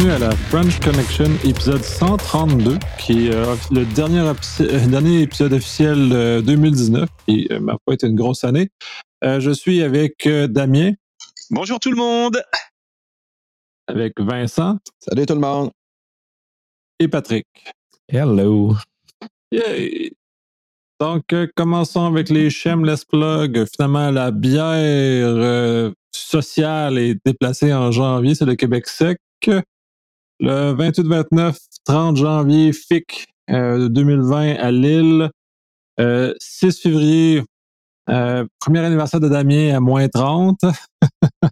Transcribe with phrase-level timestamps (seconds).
[0.00, 5.52] bienvenue à la French Connection épisode 132, qui est euh, le dernier, euh, dernier, épisode
[5.52, 8.70] officiel de 2019, qui euh, m'a pas été une grosse année.
[9.22, 10.92] je suis avec Damien.
[11.50, 12.42] Bonjour tout le monde.
[13.88, 14.78] Avec Vincent.
[15.00, 15.70] Salut tout le monde.
[16.98, 17.46] Et Patrick.
[18.08, 18.76] Hello.
[20.98, 23.66] Donc, commençons avec les shameless plugs.
[23.74, 29.18] Finalement, la bière social est déplacé en janvier, c'est le Québec sec.
[30.40, 35.30] Le 28, 29, 30 janvier, FIC 2020 à Lille.
[35.98, 37.42] 6 euh, février,
[38.08, 40.58] euh, premier anniversaire de Damien à moins 30.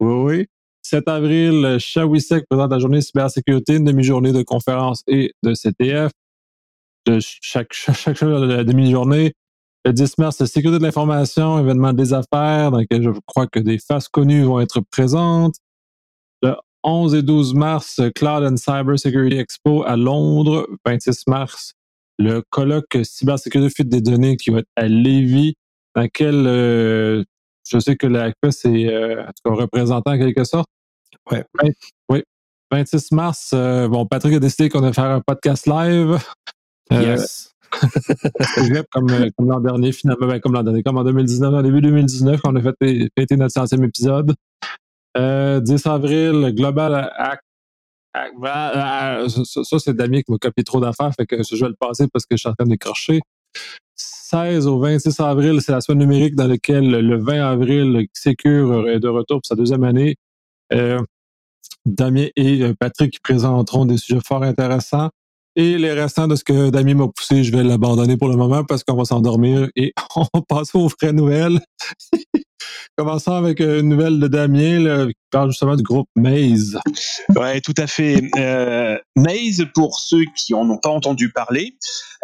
[0.00, 0.46] oui, oui.
[0.82, 6.10] 7 avril, Shawisek présente la journée cybersécurité, une demi-journée de conférence et de CTF.
[7.06, 9.34] De chaque, chaque, chaque de la demi-journée.
[9.84, 13.78] Le 10 mars, sécurité de l'information, événement des affaires, dans lequel je crois que des
[13.78, 15.56] faces connues vont être présentes.
[16.42, 20.66] Le 11 et 12 mars, Cloud and Cyber Security Expo à Londres.
[20.86, 21.74] 26 mars,
[22.18, 25.54] le colloque cybersécurité fuite des données qui va être à Lévis,
[25.94, 27.24] dans lequel euh,
[27.68, 30.68] je sais que la est euh, en représentant en quelque sorte.
[31.30, 31.44] Ouais.
[32.08, 32.22] oui.
[32.72, 36.18] 26 mars, euh, bon, Patrick a décidé qu'on allait faire un podcast live.
[36.90, 37.52] yes.
[38.92, 41.80] comme, euh, comme l'an dernier, finalement, ben, comme l'an dernier, comme en 2019, en début
[41.80, 44.34] 2019, quand on a fait fêter notre centième épisode.
[45.16, 47.42] Euh, 10 avril, Global Act.
[48.14, 52.24] ça, c'est Damien qui m'a copié trop d'affaires, fait que je vais le passer parce
[52.24, 53.20] que je suis en train d'écrocher.
[53.96, 59.00] 16 au 26 avril, c'est la semaine numérique dans laquelle le 20 avril, Secure est
[59.00, 60.16] de retour pour sa deuxième année.
[60.72, 61.00] Euh,
[61.84, 65.10] Damien et euh, Patrick présenteront des sujets fort intéressants.
[65.56, 68.62] Et les restants de ce que Damien m'a poussé, je vais l'abandonner pour le moment
[68.64, 69.92] parce qu'on va s'endormir et
[70.34, 71.60] on passe aux vraies nouvelles.
[72.96, 76.78] Commençons avec une nouvelle de Damien qui parle justement du groupe Maze.
[77.36, 78.22] Ouais, tout à fait.
[78.36, 81.76] Euh, Maze, pour ceux qui en ont pas entendu parler,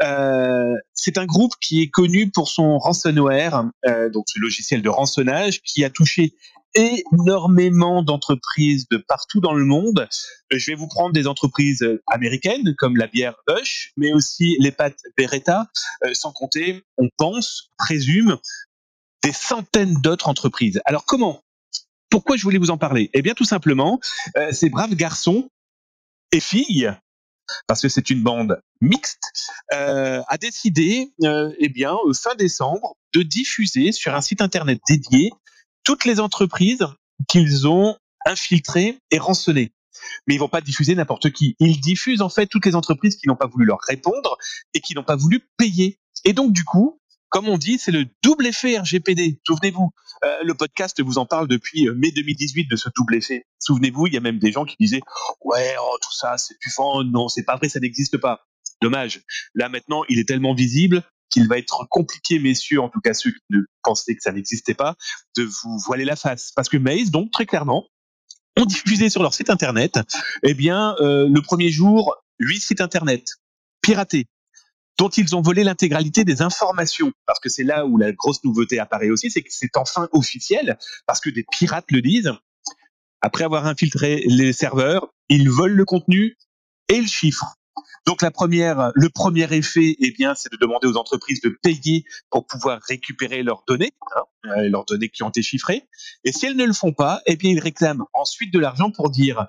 [0.03, 4.89] euh, c'est un groupe qui est connu pour son ransomware, euh, donc ce logiciel de
[4.89, 6.35] rançonnage qui a touché
[6.75, 10.07] énormément d'entreprises de partout dans le monde.
[10.53, 14.73] Euh, je vais vous prendre des entreprises américaines comme la bière Bush, mais aussi les
[14.73, 15.71] pâtes Beretta,
[16.13, 18.37] sans compter, on pense, présume,
[19.27, 20.81] des centaines d'autres entreprises.
[20.85, 21.43] Alors comment?
[22.11, 23.11] Pourquoi je voulais vous en parler?
[23.13, 23.99] Eh bien tout simplement,
[24.53, 25.51] ces braves garçons
[26.31, 26.93] et filles
[27.67, 29.33] parce que c'est une bande mixte,
[29.73, 31.13] a décidé,
[31.59, 35.33] eh bien, fin décembre, de diffuser sur un site internet dédié
[35.83, 36.87] toutes les entreprises
[37.27, 39.73] qu'ils ont infiltrées et rançonnées.
[40.29, 41.57] Mais ils vont pas diffuser n'importe qui.
[41.59, 44.37] Ils diffusent en fait toutes les entreprises qui n'ont pas voulu leur répondre
[44.73, 45.99] et qui n'ont pas voulu payer.
[46.25, 49.41] Et donc du coup, comme on dit, c'est le double effet RGPD.
[49.47, 49.91] Souvenez-vous,
[50.25, 53.47] euh, le podcast vous en parle depuis euh, mai 2018 de ce double effet.
[53.59, 55.01] Souvenez-vous, il y a même des gens qui disaient
[55.45, 58.47] ouais, oh, tout ça, c'est du fond, non, c'est pas vrai, ça n'existe pas.
[58.83, 59.23] Dommage.
[59.55, 63.31] Là maintenant, il est tellement visible qu'il va être compliqué, messieurs, en tout cas ceux
[63.31, 64.95] qui ne pensaient que ça n'existait pas,
[65.37, 66.53] de vous voiler la face.
[66.55, 67.87] Parce que Maze, donc très clairement,
[68.59, 69.99] ont diffusé sur leur site internet,
[70.43, 73.29] eh bien, euh, le premier jour, huit sites internet
[73.83, 74.27] piratés,
[74.99, 77.13] dont ils ont volé l'intégralité des informations.
[77.27, 80.79] Parce que c'est là où la grosse nouveauté apparaît aussi, c'est que c'est enfin officiel,
[81.07, 82.33] parce que des pirates le disent.
[83.23, 86.37] Après avoir infiltré les serveurs, ils volent le contenu
[86.89, 87.57] et le chiffre.
[88.07, 92.05] Donc la première, le premier effet, eh bien, c'est de demander aux entreprises de payer
[92.31, 95.89] pour pouvoir récupérer leurs données, hein, euh, leurs données qui ont été chiffrées.
[96.23, 99.11] Et si elles ne le font pas, eh bien, ils réclament ensuite de l'argent pour
[99.11, 99.49] dire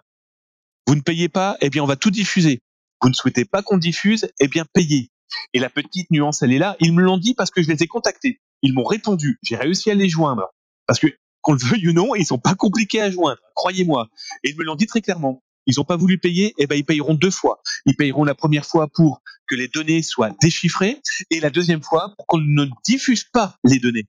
[0.87, 2.61] vous ne payez pas, eh bien, on va tout diffuser.
[3.01, 5.11] Vous ne souhaitez pas qu'on diffuse, eh bien, payez.
[5.53, 6.75] Et la petite nuance, elle est là.
[6.79, 8.39] Ils me l'ont dit parce que je les ai contactés.
[8.61, 9.39] Ils m'ont répondu.
[9.43, 10.47] J'ai réussi à les joindre.
[10.85, 11.07] Parce que,
[11.41, 13.39] qu'on le veuille ou non, ils sont pas compliqués à joindre.
[13.55, 14.07] Croyez-moi.
[14.43, 16.85] Et ils me l'ont dit très clairement ils n'ont pas voulu payer, eh ben ils
[16.85, 17.61] payeront deux fois.
[17.85, 22.13] Ils payeront la première fois pour que les données soient déchiffrées et la deuxième fois
[22.17, 24.07] pour qu'on ne diffuse pas les données.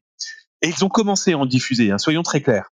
[0.63, 2.71] Et ils ont commencé à en diffuser, hein, soyons très clairs.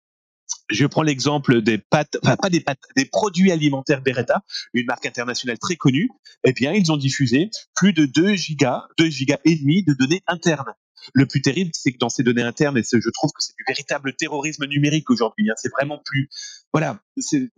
[0.69, 4.44] Je prends l'exemple des pâtes, enfin pas des pâtes, des produits alimentaires Beretta,
[4.74, 6.09] une marque internationale très connue.
[6.44, 10.21] Eh bien, ils ont diffusé plus de 2 gigas, 2 gigas et demi de données
[10.27, 10.74] internes.
[11.13, 13.63] Le plus terrible, c'est que dans ces données internes, et je trouve que c'est du
[13.68, 15.50] véritable terrorisme numérique aujourd'hui.
[15.50, 16.30] Hein, c'est vraiment plus,
[16.74, 17.00] voilà,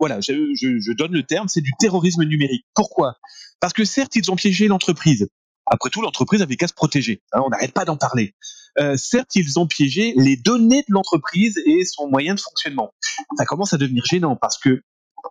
[0.00, 2.64] voilà, je donne le terme, c'est du terrorisme numérique.
[2.74, 3.18] Pourquoi?
[3.60, 5.28] Parce que certes, ils ont piégé l'entreprise.
[5.74, 7.20] Après tout, l'entreprise avait qu'à se protéger.
[7.32, 8.34] Hein, on n'arrête pas d'en parler.
[8.78, 12.94] Euh, certes, ils ont piégé les données de l'entreprise et son moyen de fonctionnement.
[13.36, 14.82] Ça commence à devenir gênant parce que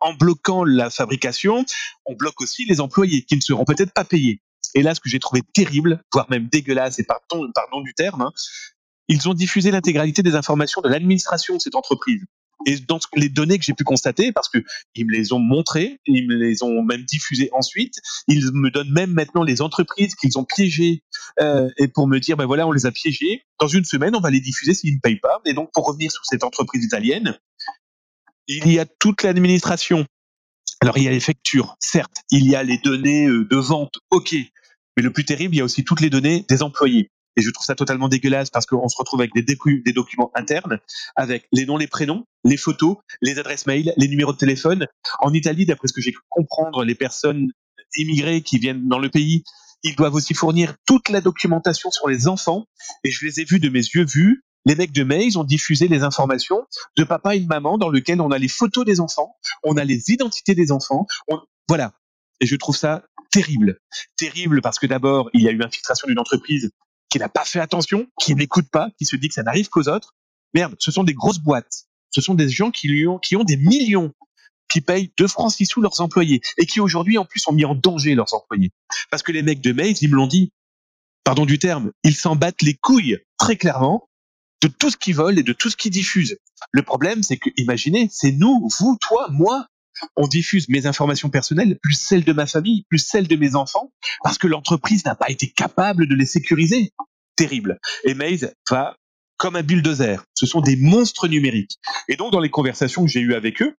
[0.01, 1.65] en bloquant la fabrication,
[2.05, 4.41] on bloque aussi les employés qui ne seront peut-être pas payés.
[4.75, 8.21] Et là, ce que j'ai trouvé terrible, voire même dégueulasse, et pardon, pardon du terme,
[8.21, 8.31] hein,
[9.07, 12.23] ils ont diffusé l'intégralité des informations de l'administration de cette entreprise.
[12.65, 14.59] Et dans les données que j'ai pu constater, parce que
[14.95, 17.95] ils me les ont montrées, ils me les ont même diffusées ensuite,
[18.27, 21.03] ils me donnent même maintenant les entreprises qu'ils ont piégées
[21.39, 23.43] euh, et pour me dire ben voilà on les a piégés.
[23.59, 25.41] Dans une semaine on va les diffuser s'ils ne payent pas.
[25.45, 27.37] Et donc pour revenir sur cette entreprise italienne,
[28.47, 30.05] il y a toute l'administration.
[30.81, 33.99] Alors il y a les factures, certes, il y a les données euh, de vente,
[34.11, 34.35] ok,
[34.97, 37.09] mais le plus terrible, il y a aussi toutes les données des employés.
[37.35, 40.79] Et je trouve ça totalement dégueulasse parce qu'on se retrouve avec des, des documents internes,
[41.15, 44.87] avec les noms, les prénoms, les photos, les adresses mail, les numéros de téléphone.
[45.19, 47.51] En Italie, d'après ce que j'ai pu comprendre, les personnes
[47.95, 49.43] immigrées qui viennent dans le pays,
[49.83, 52.65] ils doivent aussi fournir toute la documentation sur les enfants.
[53.03, 54.43] Et je les ai vus de mes yeux vus.
[54.65, 56.61] Les mecs de Maze ont diffusé les informations
[56.97, 59.83] de papa et de maman dans lequel on a les photos des enfants, on a
[59.83, 61.05] les identités des enfants.
[61.67, 61.93] Voilà.
[62.39, 63.77] Et je trouve ça terrible.
[64.15, 66.71] Terrible parce que d'abord, il y a eu infiltration d'une entreprise
[67.13, 69.87] qui n'a pas fait attention, qui n'écoute pas, qui se dit que ça n'arrive qu'aux
[69.87, 70.15] autres.
[70.55, 71.83] Merde, ce sont des grosses boîtes.
[72.09, 74.11] Ce sont des gens qui, ont, qui ont des millions,
[74.67, 77.65] qui payent 2 francs 6 sous leurs employés et qui aujourd'hui en plus ont mis
[77.65, 78.71] en danger leurs employés.
[79.11, 80.51] Parce que les mecs de Maze, ils me l'ont dit,
[81.23, 84.09] pardon du terme, ils s'en battent les couilles très clairement
[84.63, 86.39] de tout ce qu'ils volent et de tout ce qu'ils diffusent.
[86.71, 89.67] Le problème, c'est que, imaginez, c'est nous, vous, toi, moi,
[90.15, 93.91] on diffuse mes informations personnelles, plus celles de ma famille, plus celles de mes enfants,
[94.23, 96.93] parce que l'entreprise n'a pas été capable de les sécuriser.
[97.35, 97.79] Terrible.
[98.03, 98.95] Et Maze va
[99.37, 100.23] comme un bulldozer.
[100.35, 101.79] Ce sont des monstres numériques.
[102.07, 103.75] Et donc, dans les conversations que j'ai eues avec eux,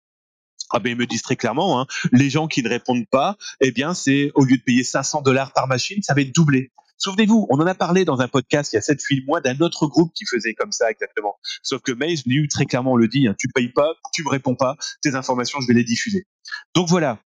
[0.72, 3.72] ah ben, ils me disent très clairement, hein, les gens qui ne répondent pas, eh
[3.72, 6.72] bien, c'est au lieu de payer 500 dollars par machine, ça va être doublé.
[6.98, 9.88] Souvenez-vous, on en a parlé dans un podcast il y a 7-8 mois d'un autre
[9.88, 11.38] groupe qui faisait comme ça exactement.
[11.62, 14.56] Sauf que Maze, lui, très clairement, le dit, hein, tu payes pas, tu me réponds
[14.56, 16.26] pas, tes informations, je vais les diffuser.
[16.76, 17.20] Donc voilà.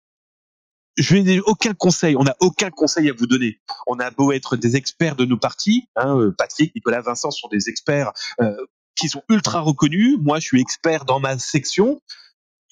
[0.96, 3.60] Je n'ai aucun conseil, on n'a aucun conseil à vous donner.
[3.86, 7.46] On a beau être des experts de nos partis, hein, euh, Patrick, Nicolas, Vincent sont
[7.46, 8.10] des experts
[8.40, 8.56] euh,
[8.96, 10.16] qui sont ultra reconnus.
[10.20, 12.00] Moi, je suis expert dans ma section.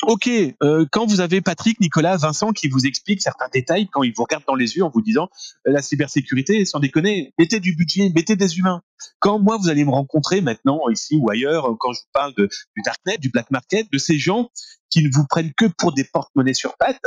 [0.02, 4.12] Ok, euh, quand vous avez Patrick, Nicolas, Vincent qui vous expliquent certains détails, quand ils
[4.14, 5.31] vous regardent dans les yeux en vous disant
[5.66, 8.82] euh, la cybersécurité, sans déconner, mettez du budget, mettez des humains.
[9.20, 12.82] Quand moi vous allez me rencontrer maintenant ici ou ailleurs, quand je vous parle du
[12.84, 14.50] darknet, du black market, de ces gens
[14.90, 17.00] qui ne vous prennent que pour des porte-monnaies sur pattes,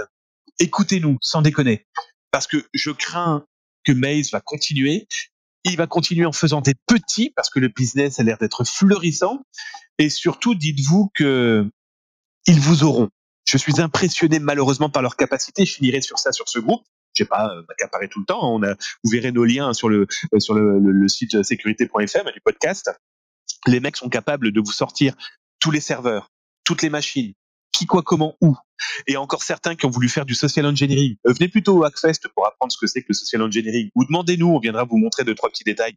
[0.58, 1.86] écoutez-nous, sans déconner,
[2.32, 3.46] parce que je crains
[3.84, 5.08] que Maze va continuer.
[5.64, 9.44] Il va continuer en faisant des petits parce que le business a l'air d'être fleurissant.
[9.98, 11.70] Et surtout, dites-vous que
[12.46, 13.10] ils vous auront.
[13.48, 15.66] Je suis impressionné malheureusement par leur capacité.
[15.66, 16.84] Je finirai sur ça sur ce groupe.
[17.16, 18.40] Je vais pas euh, m'accaparer tout le temps.
[18.54, 22.42] On a, vous verrez nos liens sur le euh, sur le, le, site sécurité.fm du
[22.42, 22.92] podcast.
[23.66, 25.16] Les mecs sont capables de vous sortir
[25.60, 26.32] tous les serveurs,
[26.64, 27.34] toutes les machines,
[27.80, 28.58] qui, quoi, comment, où.
[29.08, 31.16] Et encore certains qui ont voulu faire du social engineering.
[31.26, 33.90] Euh, venez plutôt au Hackfest pour apprendre ce que c'est que le social engineering.
[33.96, 35.96] Ou demandez-nous, on viendra vous montrer deux, trois petits détails.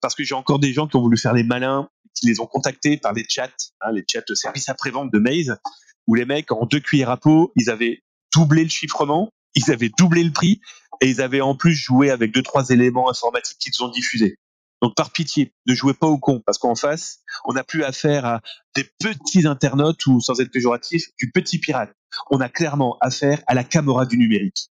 [0.00, 2.46] Parce que j'ai encore des gens qui ont voulu faire les malins, qui les ont
[2.46, 3.50] contactés par les chats,
[3.82, 5.58] hein, les chats de service après-vente de Maze,
[6.06, 8.02] où les mecs, en deux cuillères à peau, ils avaient
[8.34, 10.62] doublé le chiffrement, ils avaient doublé le prix,
[11.02, 14.38] et ils avaient en plus joué avec deux, trois éléments informatiques qu'ils ont diffusés.
[14.82, 18.24] Donc par pitié, ne jouez pas au con, parce qu'en face, on n'a plus affaire
[18.24, 18.40] à
[18.76, 21.92] des petits internautes ou, sans être péjoratif, du petit pirate.
[22.30, 24.70] On a clairement affaire à la caméra du numérique.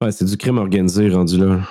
[0.00, 1.66] Ouais, c'est du crime organisé rendu là.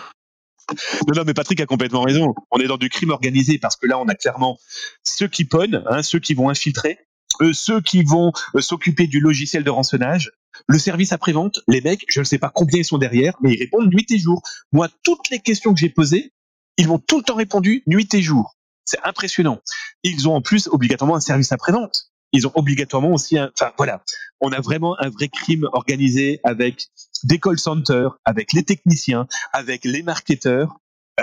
[1.07, 2.33] Non, non, mais Patrick a complètement raison.
[2.51, 4.57] On est dans du crime organisé parce que là, on a clairement
[5.03, 6.97] ceux qui ponnent, hein, ceux qui vont infiltrer,
[7.41, 10.31] euh, ceux qui vont euh, s'occuper du logiciel de rançonnage,
[10.67, 13.59] le service après-vente, les mecs, je ne sais pas combien ils sont derrière, mais ils
[13.59, 14.41] répondent nuit et jour.
[14.71, 16.31] Moi, toutes les questions que j'ai posées,
[16.77, 18.55] ils m'ont tout le temps répondu nuit et jour.
[18.85, 19.59] C'est impressionnant.
[20.03, 22.11] Ils ont en plus obligatoirement un service après-vente.
[22.31, 24.03] Ils ont obligatoirement aussi un, enfin voilà,
[24.41, 26.87] on a vraiment un vrai crime organisé avec
[27.23, 30.77] des call centers, avec les techniciens, avec les marketeurs,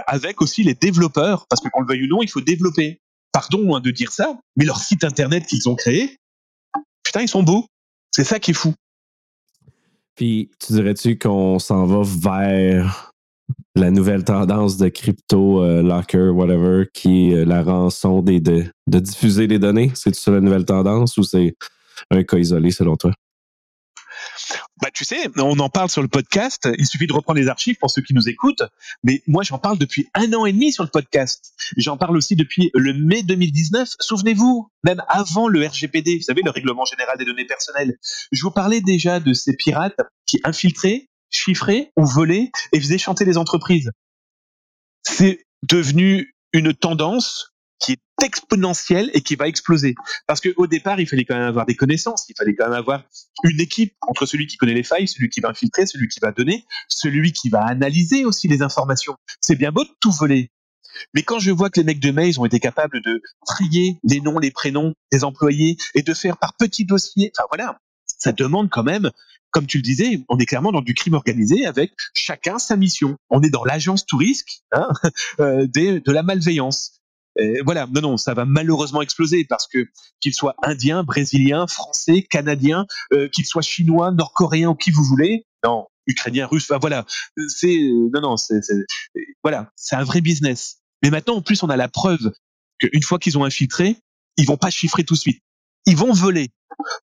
[0.06, 3.00] avec aussi les développeurs, parce que qu'on le veuille ou non, il faut développer.
[3.30, 6.18] Pardon hein, de dire ça, mais leur site internet qu'ils ont créé,
[7.02, 7.66] putain, ils sont beaux.
[8.14, 8.74] C'est ça qui est fou.
[10.14, 13.11] Puis, tu dirais-tu qu'on s'en va vers
[13.74, 18.98] la nouvelle tendance de crypto euh, locker, whatever, qui euh, la rançon des, de, de
[18.98, 19.90] diffuser les données?
[19.94, 21.54] C'est ça la nouvelle tendance ou c'est
[22.10, 23.12] un cas isolé selon toi?
[24.80, 26.68] Bah, tu sais, on en parle sur le podcast.
[26.78, 28.62] Il suffit de reprendre les archives pour ceux qui nous écoutent.
[29.04, 31.54] Mais moi, j'en parle depuis un an et demi sur le podcast.
[31.76, 33.88] J'en parle aussi depuis le mai 2019.
[34.00, 37.96] Souvenez-vous, même avant le RGPD, vous savez, le Règlement général des données personnelles.
[38.32, 43.24] Je vous parlais déjà de ces pirates qui infiltraient, chiffraient ou volaient et faisaient chanter
[43.24, 43.90] les entreprises.
[45.02, 49.96] C'est devenu une tendance qui est exponentielle et qui va exploser.
[50.28, 53.02] Parce qu'au départ, il fallait quand même avoir des connaissances, il fallait quand même avoir
[53.42, 56.30] une équipe entre celui qui connaît les failles, celui qui va infiltrer, celui qui va
[56.30, 59.16] donner, celui qui va analyser aussi les informations.
[59.40, 60.50] C'est bien beau de tout voler.
[61.14, 64.20] Mais quand je vois que les mecs de Maze ont été capables de trier les
[64.20, 68.70] noms, les prénoms des employés et de faire par petits dossiers, enfin voilà, ça demande
[68.70, 69.10] quand même,
[69.52, 73.16] comme tu le disais, on est clairement dans du crime organisé avec chacun sa mission.
[73.30, 74.88] On est dans l'agence tout risque hein,
[75.40, 77.00] euh, de la malveillance.
[77.64, 79.86] voilà, non, non, ça va malheureusement exploser parce que
[80.20, 85.46] qu'il soit indien, brésilien, français, canadien, euh, qu'il soit chinois, nord-coréen ou qui vous voulez,
[85.64, 87.04] non, ukrainien, russe, enfin voilà,
[87.48, 87.78] c'est
[88.12, 88.60] non, non, c'est
[89.42, 90.78] voilà, c'est un vrai business.
[91.02, 92.32] Mais maintenant, en plus, on a la preuve
[92.78, 93.96] qu'une fois qu'ils ont infiltré,
[94.36, 95.42] ils vont pas chiffrer tout de suite.
[95.86, 96.50] Ils vont voler.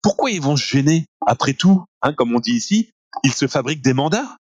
[0.02, 1.06] Pourquoi ils vont se gêner?
[1.26, 2.90] Après tout, hein, comme on dit ici,
[3.24, 4.38] ils se fabriquent des mandats.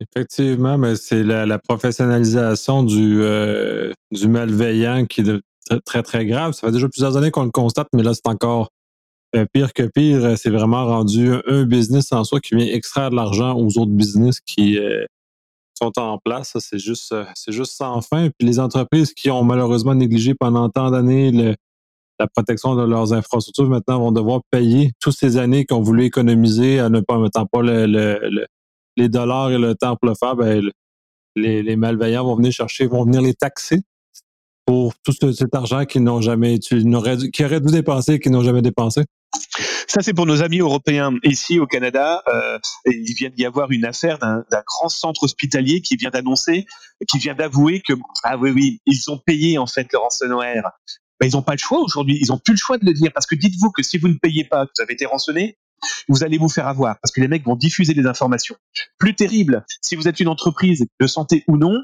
[0.00, 6.52] Effectivement, mais c'est la, professionnalisation du, euh, du malveillant qui est très, très grave.
[6.52, 8.70] Ça fait déjà plusieurs années qu'on le constate, mais là, c'est encore
[9.34, 10.38] euh, pire que pire.
[10.38, 14.40] C'est vraiment rendu un business en soi qui vient extraire de l'argent aux autres business
[14.40, 15.04] qui, euh,
[15.78, 16.56] sont en place.
[16.58, 18.28] C'est juste, euh, c'est juste sans fin.
[18.38, 21.56] Puis les entreprises qui ont malheureusement négligé pendant tant d'années
[22.18, 26.04] la protection de leurs infrastructures maintenant vont devoir payer toutes ces années qu'ils ont voulu
[26.04, 30.36] économiser en ne pas mettant pas les dollars et le temps pour le faire.
[30.36, 30.62] Ben,
[31.36, 33.82] les, malveillants vont venir chercher, vont venir les taxer
[34.66, 39.02] pour tout cet argent qu'ils n'ont jamais, qu'ils auraient dû dépenser qu'ils n'ont jamais dépensé.
[39.86, 41.14] Ça, c'est pour nos amis européens.
[41.22, 45.96] Ici, au Canada, euh, il vient d'y avoir une affaire d'un grand centre hospitalier qui
[45.96, 46.66] vient d'annoncer,
[47.08, 47.94] qui vient d'avouer que,
[48.24, 50.70] ah oui, oui, ils ont payé en fait le rançonnaire.
[51.20, 52.18] Ben, ils n'ont pas le choix aujourd'hui.
[52.20, 54.14] Ils n'ont plus le choix de le dire parce que dites-vous que si vous ne
[54.14, 55.58] payez pas, que vous avez été rançonné,
[56.08, 58.56] vous allez vous faire avoir parce que les mecs vont diffuser des informations.
[58.98, 61.80] Plus terrible, si vous êtes une entreprise de santé ou non,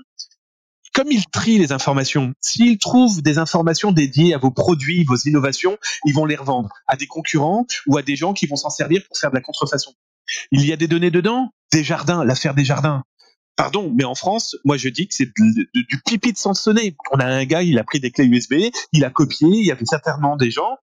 [0.93, 5.77] comme ils trient les informations, s'ils trouvent des informations dédiées à vos produits, vos innovations,
[6.05, 9.03] ils vont les revendre à des concurrents ou à des gens qui vont s'en servir
[9.09, 9.93] pour faire de la contrefaçon.
[10.53, 13.03] Il y a des données dedans, des jardins, l'affaire des jardins.
[13.57, 16.97] Pardon, mais en France, moi je dis que c'est du pipi de sonner.
[17.13, 18.55] On a un gars, il a pris des clés USB,
[18.93, 20.77] il a copié, il y avait certainement des gens.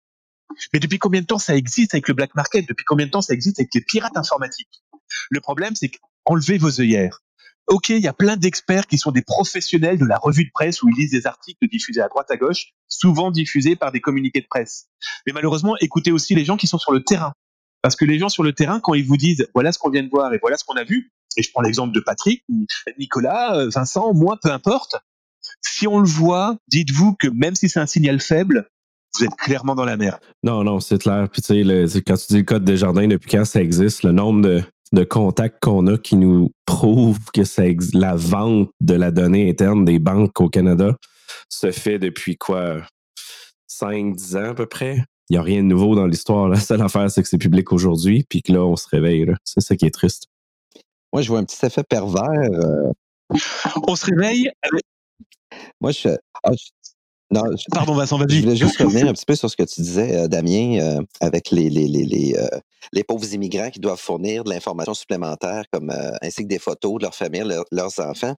[0.74, 2.68] Mais depuis combien de temps ça existe avec le black market?
[2.68, 4.82] Depuis combien de temps ça existe avec les pirates informatiques?
[5.30, 7.22] Le problème, c'est qu'enlevez vos œillères.
[7.68, 10.82] Ok, il y a plein d'experts qui sont des professionnels de la revue de presse
[10.82, 14.42] où ils lisent des articles diffusés à droite à gauche, souvent diffusés par des communiqués
[14.42, 14.88] de presse.
[15.26, 17.34] Mais malheureusement, écoutez aussi les gens qui sont sur le terrain.
[17.82, 20.04] Parce que les gens sur le terrain, quand ils vous disent voilà ce qu'on vient
[20.04, 22.44] de voir et voilà ce qu'on a vu, et je prends l'exemple de Patrick,
[23.00, 24.98] Nicolas, euh, Vincent, moi, peu importe,
[25.62, 28.68] si on le voit, dites-vous que même si c'est un signal faible,
[29.18, 30.20] vous êtes clairement dans la merde.
[30.44, 31.28] Non, non, c'est clair.
[31.32, 34.12] Puis tu sais, quand tu dis le code des jardins, depuis quand ça existe, le
[34.12, 39.12] nombre de, de contacts qu'on a qui nous prouvent que ça la vente de la
[39.12, 40.96] donnée interne des banques au Canada
[41.50, 42.82] se fait depuis quoi?
[43.70, 45.04] 5-10 ans à peu près?
[45.30, 46.50] Il n'y a rien de nouveau dans l'histoire.
[46.50, 49.26] La seule affaire, c'est que c'est public aujourd'hui, puis que là, on se réveille.
[49.46, 50.28] C'est ça qui est triste.
[51.14, 52.30] Moi, je vois un petit effet pervers.
[52.30, 52.92] Euh.
[53.88, 54.52] On se réveille
[55.80, 56.10] Moi, je,
[56.44, 56.52] ah,
[57.32, 58.38] non, Pardon, Vincent, vas-y.
[58.38, 61.02] Je voulais juste revenir un petit peu sur ce que tu disais, euh, Damien, euh,
[61.22, 62.60] avec les, les, les, les, euh,
[62.92, 67.04] les, pauvres immigrants qui doivent fournir de l'information supplémentaire, comme, ainsi que des photos de
[67.04, 68.36] leur famille, leurs enfants.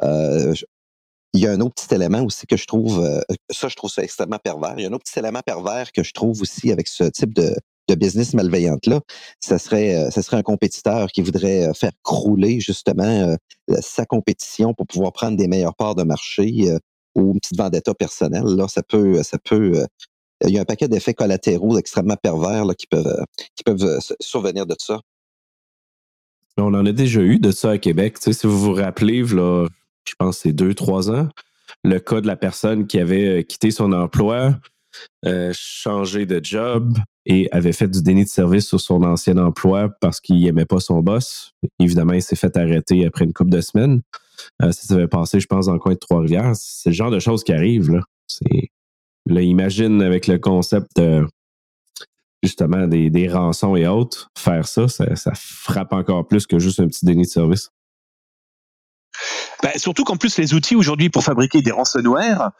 [0.00, 3.06] il y a un autre petit élément aussi que je trouve,
[3.50, 4.74] ça, je trouve ça extrêmement pervers.
[4.78, 7.34] Il y a un autre petit élément pervers que je trouve aussi avec ce type
[7.34, 7.54] de,
[7.88, 9.00] de business malveillante-là.
[9.40, 13.36] Ça serait, ça serait un compétiteur qui voudrait faire crouler justement
[13.80, 16.70] sa compétition pour pouvoir prendre des meilleures parts de marché
[17.14, 19.80] ou une petite vendetta personnelle, là, ça peut, ça peut.
[19.80, 19.86] Euh,
[20.46, 23.24] il y a un paquet d'effets collatéraux extrêmement pervers là, qui peuvent, euh,
[23.54, 25.00] qui peuvent euh, survenir de ça.
[26.56, 28.18] On en a déjà eu de ça à Québec.
[28.18, 29.66] Tu sais, si vous vous rappelez, là,
[30.06, 31.28] je pense que c'est deux, trois ans,
[31.84, 34.58] le cas de la personne qui avait quitté son emploi,
[35.52, 40.20] changé de job et avait fait du déni de service sur son ancien emploi parce
[40.20, 41.52] qu'il n'aimait pas son boss.
[41.78, 44.02] Évidemment, il s'est fait arrêter après une couple de semaines.
[44.62, 46.52] Euh, ça s'avait passé, je pense, dans le coin de Trois-Rivières.
[46.54, 48.02] C'est le genre de choses qui arrivent.
[49.26, 51.00] Là, imagine avec le concept
[52.42, 56.88] justement des, des, rançons et autres, faire ça, ça, frappe encore plus que juste un
[56.88, 57.70] petit déni de service.
[59.62, 62.50] Ben, surtout qu'en plus, les outils aujourd'hui pour fabriquer des ransomware,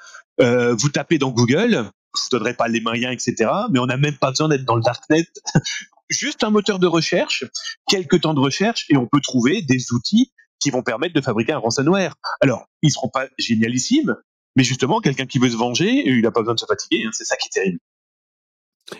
[0.41, 3.97] euh, vous tapez dans Google, je ne donnerai pas les moyens, etc., mais on n'a
[3.97, 5.27] même pas besoin d'être dans le darknet.
[6.11, 7.45] Juste un moteur de recherche,
[7.89, 11.53] quelques temps de recherche, et on peut trouver des outils qui vont permettre de fabriquer
[11.53, 12.15] un ransomware.
[12.41, 14.17] Alors, ils seront pas génialissimes,
[14.57, 17.05] mais justement, quelqu'un qui veut se venger, il n'a pas besoin de se fatiguer.
[17.07, 17.79] Hein, c'est ça qui est terrible.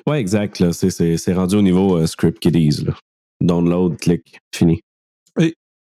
[0.07, 0.71] Ouais, exact.
[0.73, 2.85] C'est rendu au niveau euh, script kiddies.
[2.85, 2.95] Là.
[3.41, 4.81] Download, clic, fini.
[5.41, 5.55] Et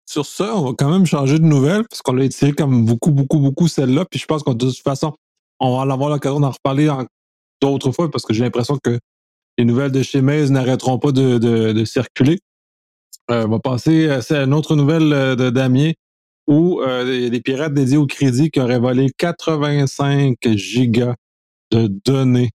[0.07, 3.11] sur ça, on va quand même changer de nouvelle, parce qu'on l'a étiré comme beaucoup,
[3.11, 4.05] beaucoup, beaucoup celle-là.
[4.11, 5.15] Puis je pense qu'en de toute façon,
[5.65, 6.89] on va avoir l'occasion d'en reparler
[7.61, 8.99] d'autres fois, parce que j'ai l'impression que
[9.59, 12.39] les nouvelles de chez n'arrêteront pas de circuler.
[13.31, 15.93] Euh, on va passer à une autre nouvelle euh, de Damien.
[16.47, 21.15] où euh, il y a des pirates dédiés au crédit qui auraient volé 85 gigas
[21.71, 22.51] de données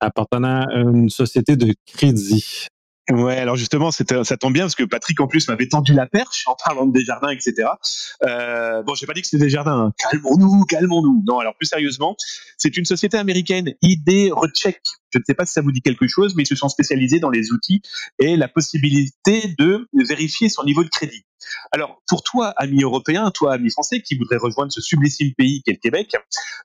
[0.00, 2.66] appartenant à une société de crédit.
[3.10, 4.04] Ouais, alors justement, ça
[4.36, 7.30] tombe bien parce que Patrick en plus m'avait tendu la perche en parlant de Desjardins,
[7.30, 7.68] etc.
[8.22, 9.86] Euh, bon, j'ai pas dit que c'était Desjardins.
[9.86, 9.92] Hein.
[9.98, 11.24] Calmons-nous, calmons-nous.
[11.26, 12.16] Non, alors plus sérieusement,
[12.58, 14.80] c'est une société américaine, ID Recheck.
[15.10, 17.18] Je ne sais pas si ça vous dit quelque chose, mais ils se sont spécialisés
[17.18, 17.82] dans les outils
[18.20, 21.24] et la possibilité de vérifier son niveau de crédit.
[21.72, 25.72] Alors, pour toi, ami européen, toi, ami français, qui voudrait rejoindre ce sublissime pays qu'est
[25.72, 26.14] le Québec,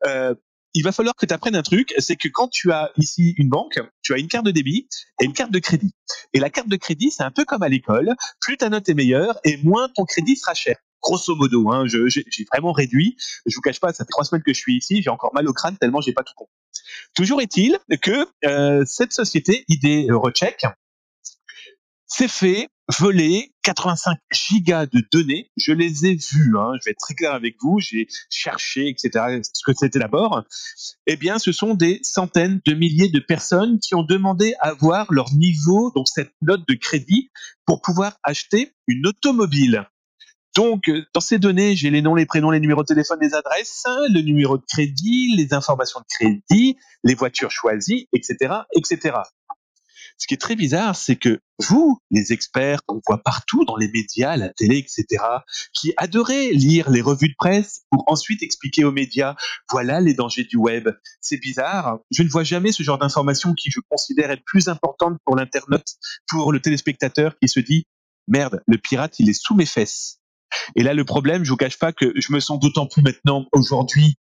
[0.06, 0.36] euh,
[0.74, 3.50] il va falloir que tu apprennes un truc, c'est que quand tu as ici une
[3.50, 4.88] banque, tu as une carte de débit
[5.21, 5.93] et une carte de crédit.
[6.33, 8.93] Et la carte de crédit, c'est un peu comme à l'école, plus ta note est
[8.93, 10.77] meilleure et moins ton crédit sera cher.
[11.01, 13.15] Grosso modo, hein, j'ai vraiment réduit.
[13.45, 15.47] Je vous cache pas, ça fait trois semaines que je suis ici, j'ai encore mal
[15.47, 16.53] au crâne tellement j'ai pas tout compris.
[17.15, 20.65] Toujours est-il que euh, cette société ID Recheck
[22.07, 22.67] s'est fait
[23.00, 25.51] voler 85 gigas de données.
[25.58, 29.41] Je les ai vus, hein, je vais être très clair avec vous, j'ai cherché, etc.,
[29.41, 30.44] ce que c'était d'abord.
[31.06, 35.12] Eh bien, ce sont des centaines de milliers de personnes qui ont demandé à voir
[35.12, 37.29] leur niveau, donc cette note de crédit,
[37.65, 39.88] pour pouvoir acheter une automobile.
[40.56, 43.36] Donc, euh, dans ces données, j'ai les noms, les prénoms, les numéros de téléphone, les
[43.36, 49.17] adresses, le numéro de crédit, les informations de crédit, les voitures choisies, etc., etc.
[50.17, 53.88] Ce qui est très bizarre, c'est que vous, les experts qu'on voit partout dans les
[53.88, 55.24] médias, la télé, etc.,
[55.74, 59.36] qui adorez lire les revues de presse pour ensuite expliquer aux médias,
[59.69, 60.89] voilà les dangers du web.
[61.21, 62.00] C'est bizarre.
[62.12, 65.95] Je ne vois jamais ce genre d'information qui je considère être plus importante pour l'internaute,
[66.27, 67.86] pour le téléspectateur qui se dit,
[68.27, 70.19] merde, le pirate, il est sous mes fesses.
[70.75, 73.45] Et là, le problème, je vous cache pas que je me sens d'autant plus maintenant,
[73.51, 74.17] aujourd'hui,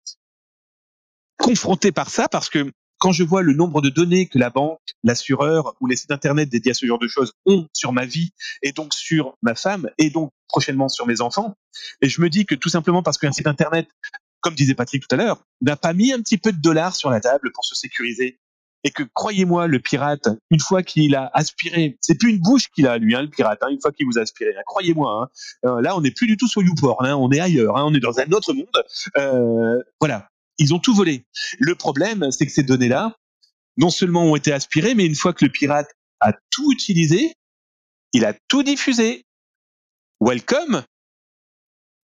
[1.37, 2.71] confronté par ça parce que
[3.01, 6.49] quand je vois le nombre de données que la banque, l'assureur ou les sites internet
[6.49, 8.29] dédiés à ce genre de choses ont sur ma vie
[8.61, 11.55] et donc sur ma femme et donc prochainement sur mes enfants,
[12.01, 13.87] et je me dis que tout simplement parce qu'un site internet,
[14.41, 17.09] comme disait Patrick tout à l'heure, n'a pas mis un petit peu de dollars sur
[17.09, 18.39] la table pour se sécuriser,
[18.83, 22.85] et que croyez-moi, le pirate, une fois qu'il a aspiré, c'est plus une bouche qu'il
[22.85, 25.29] a lui, hein, le pirate, hein, une fois qu'il vous a aspiré, hein, croyez-moi, hein,
[25.65, 28.19] euh, là on n'est plus du tout sur YouPorn, on est ailleurs, on est dans
[28.19, 28.83] un autre monde.
[29.17, 31.25] Euh, voilà, ils ont tout volé.
[31.59, 33.15] Le problème, c'est que ces données-là,
[33.77, 37.33] non seulement ont été aspirées, mais une fois que le pirate a tout utilisé,
[38.13, 39.25] il a tout diffusé.
[40.19, 40.83] Welcome.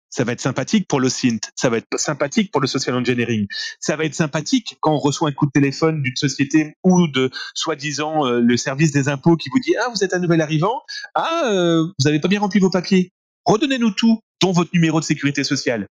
[0.08, 3.46] Ça va être sympathique pour le synth, ça va être sympathique pour le social engineering,
[3.80, 7.30] ça va être sympathique quand on reçoit un coup de téléphone d'une société ou de
[7.54, 10.80] soi-disant euh, le service des impôts qui vous dit ah vous êtes un nouvel arrivant,
[11.14, 13.10] ah euh, vous n'avez pas bien rempli vos papiers,
[13.44, 15.86] redonnez-nous tout, dont votre numéro de sécurité sociale.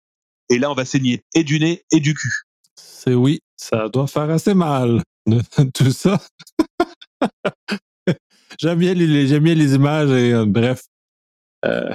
[0.51, 2.45] Et là on va saigner et du nez et du cul
[3.03, 5.01] c'est oui, ça doit faire assez mal,
[5.73, 6.21] tout ça.
[8.59, 10.83] j'aime, bien les, j'aime bien les images et euh, bref.
[11.65, 11.91] Euh,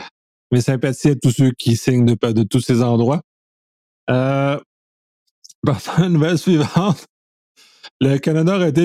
[0.50, 3.22] mes sympathies à tous ceux qui signent de, de tous ces endroits.
[4.10, 4.58] Euh,
[5.98, 7.06] la nouvelle suivante.
[8.00, 8.82] Le Canada a été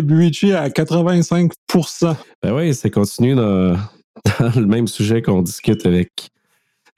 [0.54, 6.30] à 85% Ben oui, c'est continue dans, dans, le même sujet qu'on discute avec,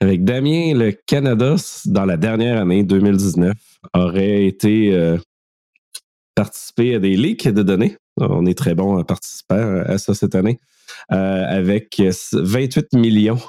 [0.00, 0.74] avec Damien.
[0.74, 3.52] Le Canada, dans la dernière année 2019,
[3.94, 5.18] aurait été euh,
[6.34, 7.96] participé à des leaks de données.
[8.16, 10.58] On est très bon à participer à ça cette année,
[11.12, 12.00] euh, avec
[12.32, 13.40] 28 millions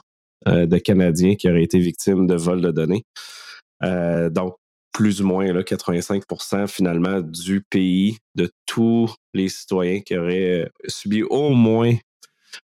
[0.47, 3.03] euh, de Canadiens qui auraient été victimes de vols de données.
[3.81, 4.55] donc,
[4.91, 11.21] plus ou moins là, 85% finalement du pays, de tous les citoyens qui auraient subi
[11.23, 11.95] au moins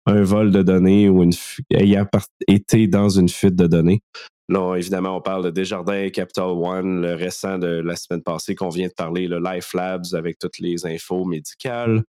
[0.06, 1.32] un vol de données ou une
[1.70, 2.06] ayant
[2.46, 4.00] été dans une fuite de données.
[4.48, 8.68] Là, évidemment, on parle de Desjardins, Capital One, le récent de la semaine passée qu'on
[8.68, 12.02] vient de parler, le Life Labs avec toutes les infos médicales.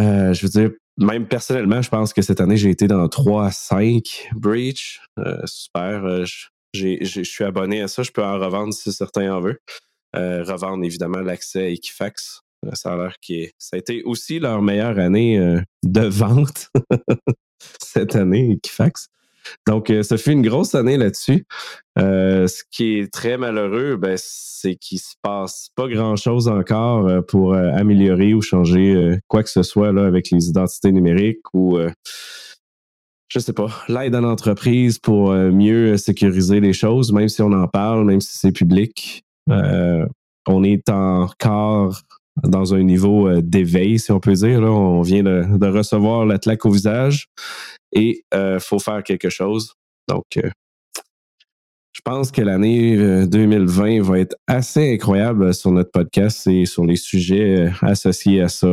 [0.00, 3.46] Euh, je veux dire, même personnellement, je pense que cette année, j'ai été dans 3
[3.46, 5.00] à 5 breach.
[5.20, 6.04] Euh, super.
[6.04, 6.24] Euh,
[6.74, 8.02] je suis abonné à ça.
[8.02, 9.60] Je peux en revendre si certains en veulent.
[10.14, 12.42] revendre évidemment l'accès à Equifax.
[12.72, 15.38] Ça a a été aussi leur meilleure année
[15.84, 16.70] de vente
[17.80, 19.08] cette année, Equifax.
[19.66, 21.46] Donc, euh, ça fait une grosse année là-dessus.
[21.98, 27.20] Euh, ce qui est très malheureux, ben, c'est qu'il se passe pas grand-chose encore euh,
[27.20, 31.78] pour améliorer ou changer quoi que ce soit là, avec les identités numériques ou
[33.28, 37.68] je sais pas, l'aide à l'entreprise pour mieux sécuriser les choses, même si on en
[37.68, 39.24] parle, même si c'est public.
[39.46, 42.02] on est encore
[42.44, 44.60] dans un niveau d'éveil, si on peut dire.
[44.60, 44.70] Là.
[44.70, 47.26] On vient de, de recevoir la claque au visage
[47.92, 49.72] et il euh, faut faire quelque chose.
[50.08, 50.50] Donc, euh,
[51.92, 56.84] je pense que l'année 2020 euh, va être assez incroyable sur notre podcast et sur
[56.84, 58.68] les sujets associés à ça.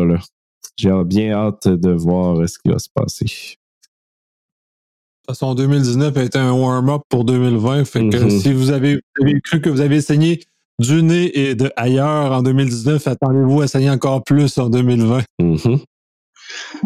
[0.78, 3.26] J'ai bien hâte de voir ce qui va se passer.
[3.26, 7.86] De toute façon, 2019 a été un warm-up pour 2020.
[7.86, 8.30] Fait que Mhm.
[8.30, 10.42] si vous avez, vous avez cru que vous avez saigné
[10.80, 15.24] du nez et de ailleurs en 2019, attendez-vous à saigner encore plus en 2020.
[15.40, 15.80] Mhm.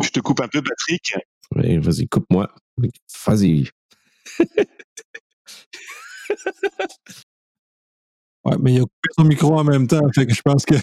[0.02, 1.16] Je te coupe un peu, Patrick.
[1.56, 2.50] Ouais, Vas-y, coupe-moi.
[3.26, 3.70] Vas-y.
[8.46, 10.08] Ouais, mais il a coupé son micro en même temps.
[10.16, 10.76] Fait que je pense que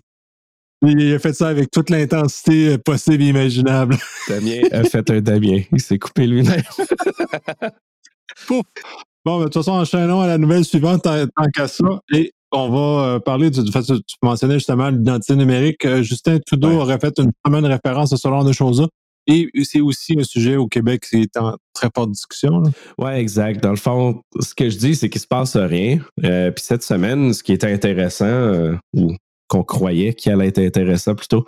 [0.83, 3.97] il a fait ça avec toute l'intensité euh, possible et imaginable.
[4.29, 5.63] Damien a fait un Damien.
[5.73, 6.63] Il s'est coupé lui-même.
[8.47, 8.63] Pouf!
[9.25, 11.85] Bon, ben, de toute façon, enchaînons à la nouvelle suivante tant, tant qu'à ça.
[12.13, 15.85] Et on va euh, parler du, fait que tu mentionnais justement l'identité numérique.
[15.85, 16.77] Euh, Justin Trudeau Ouais.
[16.77, 18.87] aurait fait une semaine référence à ce genre de choses-là.
[19.29, 22.63] Et c'est aussi un sujet au Québec qui est en très forte discussion.
[22.97, 23.61] Ouais, exact.
[23.61, 25.99] Dans le fond, ce que je dis, c'est qu'il se passe rien.
[26.25, 29.17] Euh, Puis cette semaine, ce qui était intéressant, euh, ou
[29.49, 31.45] qu'on croyait qu'il allait être intéressant plutôt,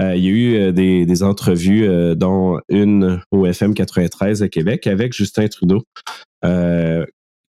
[0.00, 4.88] euh, il y a eu des, des entrevues, dont une au FM 93 à Québec
[4.88, 5.84] avec Justin Trudeau.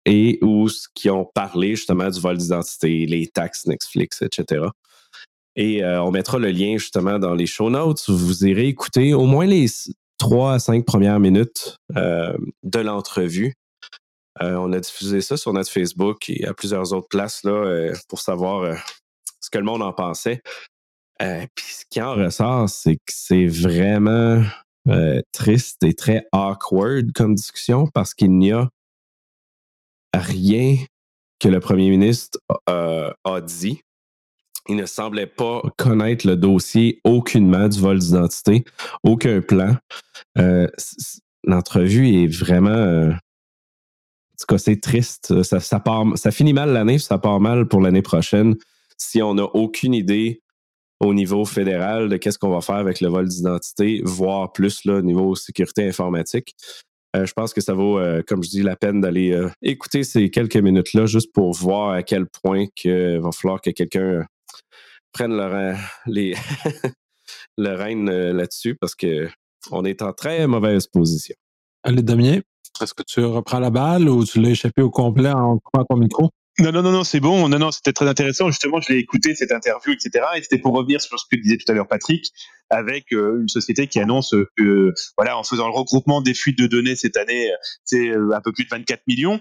[0.06, 4.68] Et où qui ont parlé justement du vol d'identité, les taxes Netflix, etc.
[5.56, 8.10] Et euh, on mettra le lien justement dans les show notes.
[8.10, 9.66] Vous irez écouter au moins les
[10.18, 12.34] trois à cinq premières minutes euh,
[12.64, 13.54] de l'entrevue.
[14.42, 18.22] Euh, on a diffusé ça sur notre Facebook et à plusieurs autres places là, pour
[18.22, 18.78] savoir
[19.42, 20.42] ce que le monde en pensait.
[21.20, 24.42] Puis ce qui en ressort, c'est que c'est vraiment
[25.34, 28.70] triste et très awkward comme discussion parce qu'il n'y a
[30.20, 30.78] rien
[31.40, 33.82] que le premier ministre euh, a dit.
[34.68, 38.66] Il ne semblait pas connaître le dossier aucunement du vol d'identité,
[39.04, 39.76] aucun plan.
[40.38, 40.68] Euh,
[41.44, 42.70] L'entrevue est vraiment.
[42.70, 45.42] euh, en tout cas, c'est triste.
[45.44, 48.56] Ça, ça, part, ça finit mal l'année, ça part mal pour l'année prochaine
[49.00, 50.42] si on n'a aucune idée
[51.00, 54.96] au niveau fédéral de qu'est-ce qu'on va faire avec le vol d'identité, voire plus là,
[54.98, 56.56] au niveau sécurité informatique.
[57.16, 60.04] Euh, je pense que ça vaut, euh, comme je dis, la peine d'aller euh, écouter
[60.04, 64.26] ces quelques minutes-là juste pour voir à quel point que va falloir que quelqu'un
[65.12, 66.36] prenne le, rein- les
[67.58, 69.30] le règne euh, là-dessus parce que
[69.72, 71.36] on est en très mauvaise position.
[71.84, 72.40] Allez, Damien,
[72.82, 75.98] est-ce que tu reprends la balle ou tu l'as échappé au complet en coupant ton
[75.98, 76.30] micro?
[76.60, 77.48] Non, non, non, non, c'est bon.
[77.50, 78.48] Non, non, c'était très intéressant.
[78.48, 80.26] Justement, je l'ai écouté, cette interview, etc.
[80.36, 82.32] Et c'était pour revenir sur ce que disait tout à l'heure Patrick,
[82.70, 86.68] avec euh, une société qui annonce que, voilà, en faisant le regroupement des fuites de
[86.68, 87.50] données cette année,
[87.84, 89.40] c'est euh, un peu plus de 24 millions.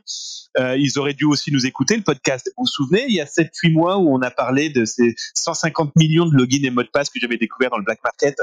[0.58, 2.50] Euh, ils auraient dû aussi nous écouter, le podcast.
[2.56, 5.94] Vous vous souvenez, il y a 7-8 mois où on a parlé de ces 150
[5.96, 8.36] millions de logins et mots de passe que j'avais découvert dans le black market?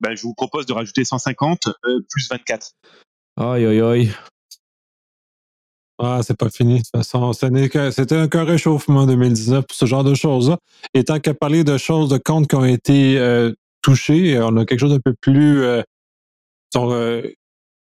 [0.00, 2.72] Ben, je vous propose de rajouter 150 euh, plus 24.
[3.38, 4.10] Aïe, aïe, aïe.
[5.98, 6.74] Ah, c'est pas fini.
[6.74, 10.04] De toute façon, ce n'est que- c'était un, qu'un réchauffement en 2019 pour ce genre
[10.04, 10.58] de choses-là.
[10.92, 13.52] Et tant qu'à parler de choses, de comptes qui ont été euh,
[13.86, 15.80] touchés, on a quelque chose d'un peu plus euh,
[16.74, 17.22] disons, euh,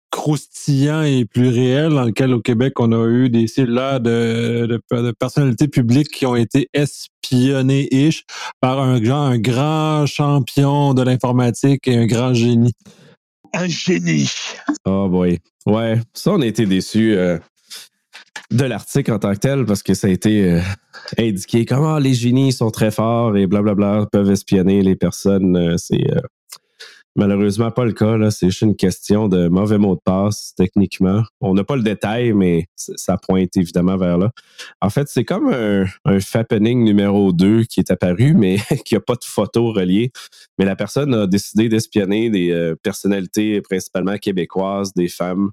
[0.09, 5.01] croustillant et plus réel dans lequel au Québec, on a eu des cellulaires de, de,
[5.01, 8.23] de personnalités publiques qui ont été espionnées-ish
[8.59, 12.73] par un, genre, un grand champion de l'informatique et un grand génie.
[13.53, 14.27] Un génie.
[14.85, 15.37] Oh boy.
[15.67, 17.37] Ouais, ça, on a été déçus euh,
[18.51, 20.59] de l'article en tant que tel parce que ça a été euh,
[21.17, 25.55] indiqué comment les génies sont très forts et blablabla peuvent espionner les personnes.
[25.55, 26.19] Euh, c'est euh,
[27.15, 28.29] malheureusement pas le cas.
[28.29, 31.23] C'est juste une question de mauvais mot de passe, techniquement.
[31.39, 34.31] On n'a pas le détail, mais ça pointe évidemment vers là.
[34.81, 39.01] En fait, c'est comme un, un fappening numéro 2 qui est apparu, mais qui n'a
[39.01, 40.11] pas de photo reliée.
[40.57, 45.51] Mais la personne a décidé d'espionner des personnalités principalement québécoises, des femmes,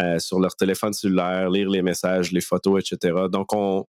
[0.00, 3.14] euh, sur leur téléphone cellulaire, lire les messages, les photos, etc.
[3.30, 3.84] Donc, on,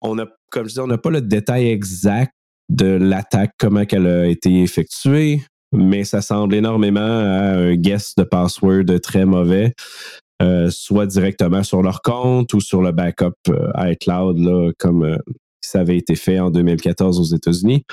[0.00, 2.32] on a, comme je dis, on n'a pas le détail exact
[2.68, 8.24] de l'attaque, comment elle a été effectuée, mais ça semble énormément à un guess de
[8.24, 9.74] password très mauvais,
[10.42, 15.18] euh, soit directement sur leur compte ou sur le backup euh, iCloud, là, comme
[15.60, 17.84] ça avait été fait en 2014 aux États-Unis.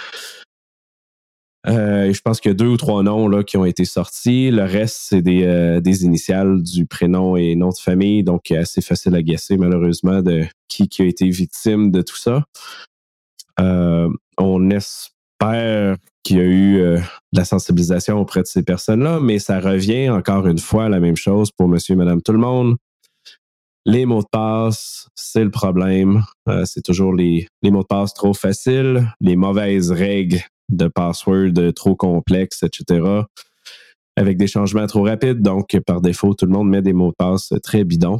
[1.67, 4.51] Euh, je pense qu'il y a deux ou trois noms là, qui ont été sortis.
[4.51, 9.15] Le reste, c'est des, euh, initiales du prénom et nom de famille, donc assez facile
[9.15, 12.43] à guesser, malheureusement, de qui, qui a été victime de tout ça.
[13.59, 19.19] Euh, on espère qu'il y a eu euh, de la sensibilisation auprès de ces personnes-là,
[19.19, 22.31] mais ça revient encore une fois à la même chose pour monsieur et madame tout
[22.31, 22.75] le monde.
[23.87, 26.23] Les mots de passe, c'est le problème.
[26.49, 31.95] Euh, c'est toujours les mots de passe trop faciles, les mauvaises règles de password trop
[31.95, 33.23] complexes, etc.
[34.15, 35.41] Avec des changements trop rapides.
[35.41, 38.19] Donc, par défaut, tout le monde met des mots de passe très bidons.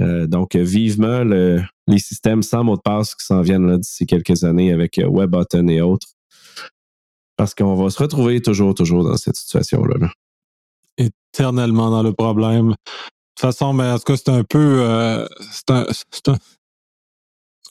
[0.00, 4.44] Euh, donc, vivement le, les systèmes sans mots de passe qui s'en viennent d'ici quelques
[4.44, 6.08] années avec WebButton et autres.
[7.36, 9.94] Parce qu'on va se retrouver toujours, toujours dans cette situation-là.
[9.98, 10.12] là.
[10.98, 12.68] Éternellement dans le problème.
[12.70, 14.82] De toute façon, mais en tout cas, c'est un peu.
[14.82, 15.86] Euh, c'est un,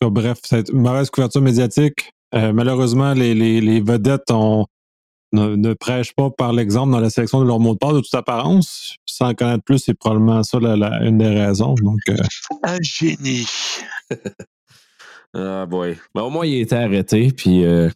[0.01, 2.12] bref, c'est une mauvaise couverture médiatique.
[2.35, 4.65] Euh, malheureusement, les, les, les vedettes ont,
[5.31, 7.99] ne, ne prêchent pas par l'exemple dans la sélection de leur mot de passe de
[8.01, 8.95] toute apparence.
[9.05, 11.73] Sans en connaître plus, c'est probablement ça la, la- une des raisons.
[11.75, 12.15] Donc, euh,
[12.63, 13.47] Un génie.
[15.35, 15.95] Ah boy.
[16.15, 17.89] Ben, au moins, il a été arrêté, puis euh,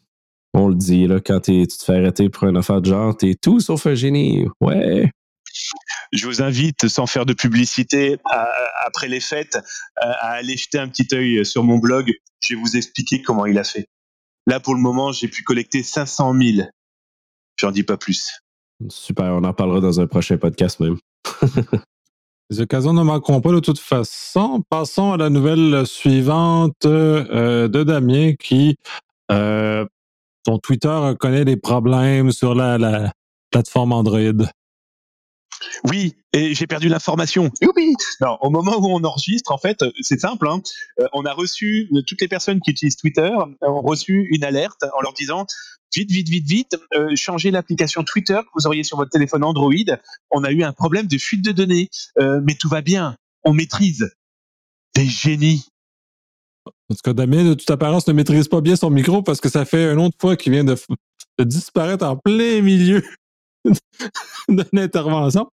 [0.53, 3.17] on le dit, là, quand t'es- tu te fais arrêter pour une affaire de genre,
[3.17, 4.45] t'es tout sauf un génie.
[4.61, 5.09] Ouais.
[6.11, 8.49] Je vous invite, sans faire de publicité, à-
[8.85, 9.57] après les fêtes,
[9.95, 12.11] à, à aller jeter un petit œil sur mon blog.
[12.41, 13.87] Je vais vous expliquer comment il a fait.
[14.47, 16.67] Là, pour le moment, j'ai pu collecter 500 000.
[17.57, 18.39] J'en dis pas plus.
[18.89, 20.97] Super, on en parlera dans un prochain podcast même.
[22.49, 24.61] Les occasions ne manqueront pas de toute façon.
[24.69, 28.75] Passons à la nouvelle suivante euh, de Damien qui,
[29.31, 29.85] euh,
[30.45, 33.13] son Twitter connaît des problèmes sur la, la
[33.49, 34.45] plateforme Android.
[35.89, 37.51] Oui, et j'ai perdu l'information.
[37.75, 37.93] Oui.
[38.21, 40.47] Non, au moment où on enregistre, en fait, c'est simple.
[40.47, 40.61] hein.
[40.99, 43.29] Euh, on a reçu toutes les personnes qui utilisent Twitter
[43.61, 45.45] ont reçu une alerte en leur disant
[45.95, 49.73] vite, vite, vite, vite, euh, changez l'application Twitter que vous auriez sur votre téléphone Android.
[50.31, 53.15] On a eu un problème de fuite de données, Euh, mais tout va bien.
[53.43, 54.09] On maîtrise.
[54.95, 55.65] Des génies.
[56.65, 59.49] En tout cas, Damien, de toute apparence, ne maîtrise pas bien son micro parce que
[59.49, 60.75] ça fait une autre fois qu'il vient de,
[61.39, 63.03] de disparaître en plein milieu
[64.47, 65.49] d'une intervention.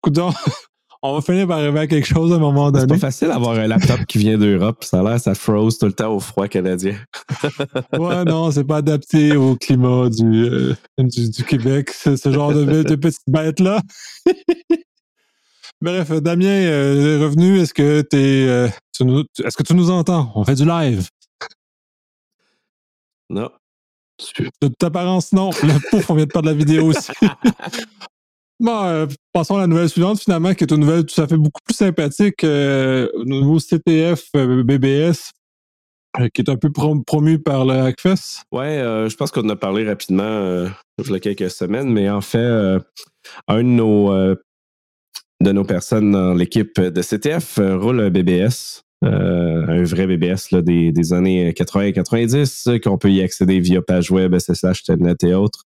[0.00, 0.32] Coudon,
[1.02, 2.94] on va finir par arriver à quelque chose à un moment C'est donné.
[2.94, 4.84] pas facile d'avoir un laptop qui vient d'Europe.
[4.84, 6.96] Ça a l'air, ça froze tout le temps au froid canadien.
[7.98, 12.82] Ouais, non, c'est pas adapté au climat du, euh, du, du Québec, ce, genre de,
[12.82, 13.80] de petites bêtes-là.
[15.80, 17.60] Bref, Damien euh, est revenu.
[17.60, 20.32] Est-ce que t'es, euh, tu nous, est-ce que tu nous entends?
[20.34, 21.08] On fait du live.
[23.30, 23.50] Non.
[24.60, 25.50] De toute apparence, non.
[25.62, 27.12] Le pouf, on vient de perdre la vidéo aussi.
[28.60, 31.36] Bon, euh, passons à la nouvelle suivante, finalement, qui est une nouvelle tout à fait
[31.36, 32.44] beaucoup plus sympathique.
[32.44, 35.32] Euh, au nouveau CTF euh, BBS,
[36.20, 38.42] euh, qui est un peu prom- promu par le Hackfest.
[38.52, 40.66] Ouais, je pense qu'on en a parlé rapidement
[40.98, 42.78] il y a quelques semaines, mais en fait,
[43.48, 50.06] un de nos, de nos personnes dans l'équipe de CTF roule un BBS, un vrai
[50.06, 54.82] BBS des, années 80 et 90, euh, qu'on peut y accéder via page web, SSH,
[54.84, 55.64] Telnet et autres.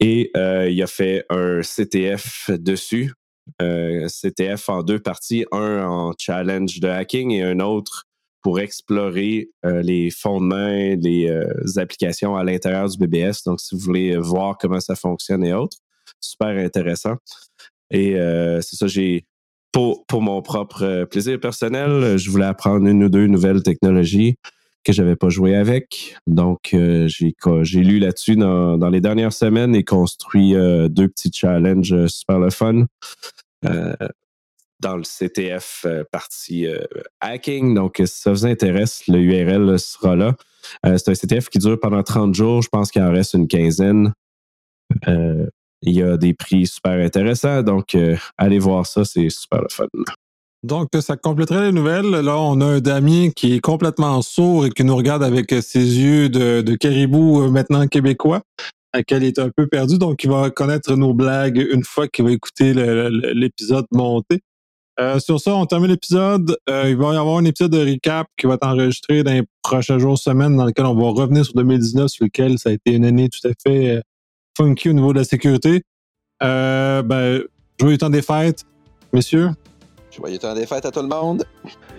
[0.00, 3.12] Et euh, il a fait un CTF dessus.
[3.60, 8.04] Euh, CTF en deux parties, un en challenge de hacking et un autre
[8.42, 13.44] pour explorer euh, les fondements, les euh, applications à l'intérieur du BBS.
[13.44, 15.78] Donc, si vous voulez voir comment ça fonctionne et autres,
[16.20, 17.16] super intéressant.
[17.90, 18.14] Et
[18.60, 19.24] c'est ça, j'ai
[19.70, 24.36] pour, pour mon propre plaisir personnel, je voulais apprendre une ou deux nouvelles technologies
[24.84, 26.16] que j'avais pas joué avec.
[26.26, 31.92] Donc, euh, j'ai lu là-dessus dans, les dernières semaines et construit euh, deux petits challenges
[31.92, 32.84] euh, super le fun.
[34.80, 36.66] Dans le CTF partie
[37.20, 37.74] hacking.
[37.74, 40.36] Donc, si ça vous intéresse, le URL sera là.
[40.82, 42.60] C'est un CTF qui dure pendant 30 jours.
[42.60, 44.12] Je pense qu'il en reste une quinzaine.
[45.06, 45.50] Il
[45.82, 47.62] y a des prix super intéressants.
[47.62, 47.96] Donc,
[48.36, 49.86] allez voir ça, c'est super le fun.
[50.64, 52.08] Donc, ça compléterait les nouvelles.
[52.08, 55.84] Là, on a un Damien qui est complètement sourd et qui nous regarde avec ses
[55.84, 58.40] yeux de, caribou euh, maintenant québécois,
[58.94, 59.98] à quel il est un peu perdu.
[59.98, 64.40] Donc, il va connaître nos blagues une fois qu'il va écouter l'épisode monté.
[64.98, 66.56] Euh, sur ça, on termine l'épisode.
[66.70, 69.42] Euh, il va y avoir un épisode de recap qui va être enregistré dans les
[69.62, 72.92] prochains jours, semaines, dans lequel on va revenir sur 2019, sur lequel ça a été
[72.92, 74.02] une année tout à fait
[74.56, 75.82] funky au niveau de la sécurité.
[76.42, 77.42] Euh, ben,
[77.78, 78.64] joyeux temps des fêtes,
[79.12, 79.50] messieurs.
[80.16, 81.44] Joyeux temps des fêtes à tout le monde.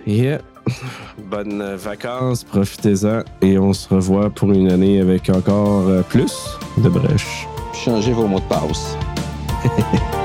[0.06, 0.40] Yeah.
[1.18, 6.56] Bonnes euh, vacances, profitez-en et on se revoit pour une année avec encore euh, plus
[6.78, 7.46] de brèches.
[7.74, 8.96] Changez vos mots de passe.